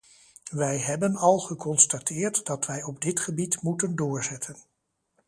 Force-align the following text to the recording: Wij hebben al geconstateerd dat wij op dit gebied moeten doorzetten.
Wij 0.51 0.77
hebben 0.77 1.15
al 1.15 1.39
geconstateerd 1.39 2.45
dat 2.45 2.65
wij 2.65 2.83
op 2.83 3.01
dit 3.01 3.19
gebied 3.19 3.61
moeten 3.61 3.95
doorzetten. 3.95 4.55